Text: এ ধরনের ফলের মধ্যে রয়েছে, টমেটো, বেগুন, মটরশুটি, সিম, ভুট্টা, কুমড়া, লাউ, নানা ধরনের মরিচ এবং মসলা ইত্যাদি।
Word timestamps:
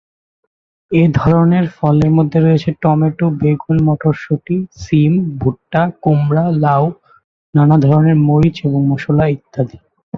এ 0.91 1.03
ধরনের 1.13 1.65
ফলের 1.77 2.11
মধ্যে 2.17 2.39
রয়েছে, 2.39 2.69
টমেটো, 2.81 3.25
বেগুন, 3.41 3.77
মটরশুটি, 3.87 4.55
সিম, 4.77 5.13
ভুট্টা, 5.39 5.81
কুমড়া, 6.03 6.45
লাউ, 6.63 6.83
নানা 7.53 7.75
ধরনের 7.85 8.17
মরিচ 8.27 8.57
এবং 8.67 8.81
মসলা 8.87 9.23
ইত্যাদি। 9.27 9.77